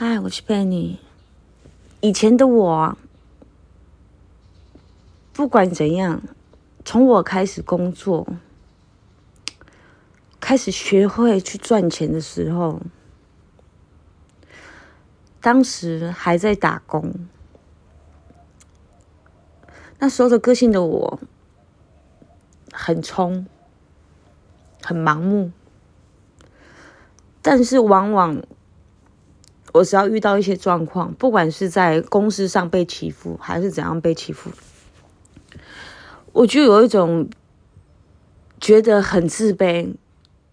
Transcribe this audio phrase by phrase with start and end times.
[0.00, 0.98] 嗨，我是 Penny。
[2.00, 2.96] 以前的我，
[5.32, 6.22] 不管怎样，
[6.84, 8.24] 从我开始工作，
[10.38, 12.80] 开始学会去赚钱的时候，
[15.40, 17.12] 当时还在打工。
[19.98, 21.20] 那时候的个性的我，
[22.70, 23.44] 很冲，
[24.80, 25.50] 很盲目，
[27.42, 28.40] 但是往往。
[29.78, 34.50] 我只要遇到一些状况，不管是在公司上被欺负，还是怎样被欺负，
[36.32, 37.28] 我就有一种
[38.60, 39.94] 觉得很自卑。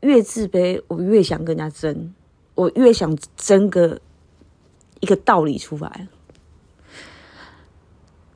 [0.00, 2.12] 越自卑，我越想跟人家争，
[2.54, 3.98] 我越想争个
[5.00, 6.06] 一个道理出来。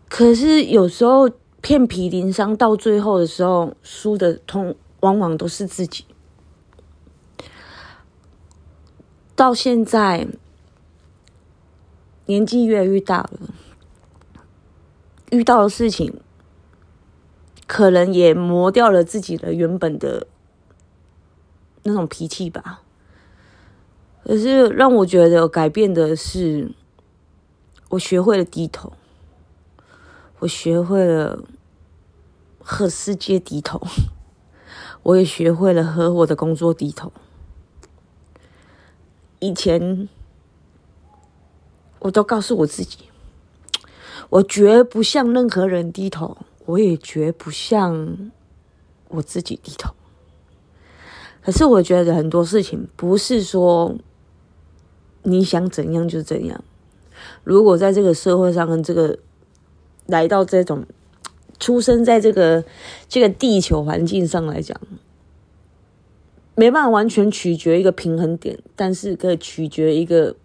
[0.09, 1.29] 可是有时候
[1.61, 6.07] 遍体鳞伤，到最后的时候，输的通往往都是自己。
[9.37, 10.27] 到现在。
[12.29, 13.41] 年纪越来越大了，
[15.31, 16.21] 遇到的事情
[17.67, 20.27] 可能也磨掉了自己的原本的
[21.85, 22.83] 那种脾气吧。
[24.25, 26.71] 可是让我觉得改变的是，
[27.89, 28.93] 我学会了低头，
[30.41, 31.43] 我学会了
[32.61, 33.81] 和世界低头，
[35.03, 37.11] 我也学会了和我的工作低头。
[39.39, 40.11] 以前。
[42.01, 42.99] 我都告诉我自己，
[44.31, 48.31] 我绝不向任何人低头，我也绝不向
[49.09, 49.93] 我自己低头。
[51.43, 53.97] 可是我觉得很多事情不是说
[55.23, 56.63] 你想怎样就怎样。
[57.43, 59.19] 如果在这个社会上跟这个
[60.07, 60.87] 来到这种
[61.59, 62.65] 出生在这个
[63.09, 64.81] 这个地球环境上来讲，
[66.55, 70.37] 没办法完全取决一个平衡点，但是可以取决一个。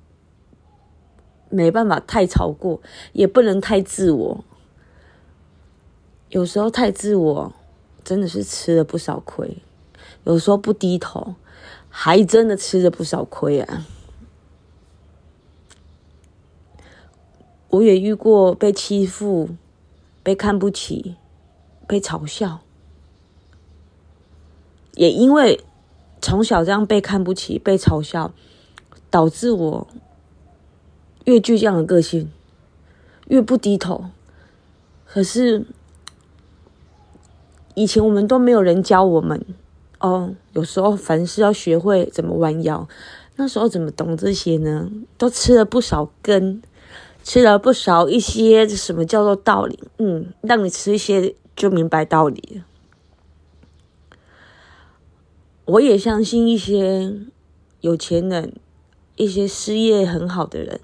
[1.53, 4.43] 没办法太超过，也不能太自我。
[6.29, 7.53] 有时候太自我，
[8.03, 9.59] 真的是吃了不少亏。
[10.23, 11.35] 有时候不低头，
[11.89, 13.85] 还真的吃了不少亏啊。
[17.69, 19.49] 我也遇过被欺负、
[20.23, 21.17] 被看不起、
[21.87, 22.61] 被嘲笑，
[24.95, 25.63] 也因为
[26.19, 28.33] 从小这样被看不起、被嘲笑，
[29.11, 29.87] 导致我。
[31.25, 32.31] 越倔强的个性，
[33.27, 34.05] 越不低头。
[35.05, 35.65] 可是
[37.75, 39.45] 以前我们都没有人教我们
[39.99, 40.35] 哦。
[40.53, 42.87] 有时候凡事要学会怎么弯腰，
[43.35, 44.91] 那时候怎么懂这些呢？
[45.17, 46.61] 都吃了不少根，
[47.23, 49.79] 吃了不少一些什么叫做道理？
[49.97, 52.63] 嗯，让你吃一些就明白道理。
[55.65, 57.13] 我也相信一些
[57.81, 58.53] 有钱人，
[59.15, 60.81] 一些事业很好的人。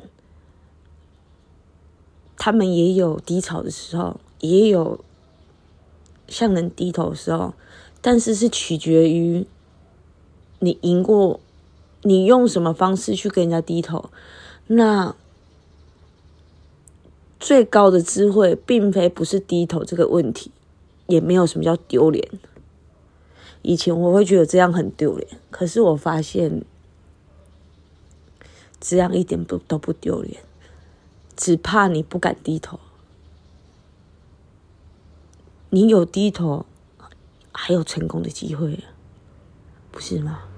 [2.40, 5.04] 他们也有低潮的时候，也有
[6.28, 7.54] 向人低头的时候，
[8.02, 9.46] 但是是取决于
[10.60, 11.40] 你赢过，
[12.02, 14.10] 你用什么方式去跟人家低头。
[14.68, 15.16] 那
[17.40, 20.52] 最高的智慧，并非不是低头这个问题，
[21.08, 22.28] 也没有什么叫丢脸。
[23.62, 26.64] 以前我会觉得这样很丢脸，可是我发现
[28.80, 30.42] 这样一点不都不丢脸。
[31.40, 32.78] 只怕你不敢低头，
[35.70, 36.66] 你有低头，
[37.54, 38.84] 还有成功的机会，
[39.90, 40.49] 不是吗？